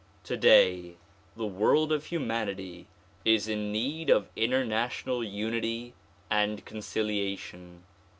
[0.23, 0.95] Today
[1.37, 2.87] the world of humanity
[3.23, 5.93] is in need of international unity
[6.27, 7.83] and conciliation.